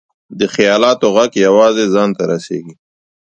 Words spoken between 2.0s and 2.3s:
ته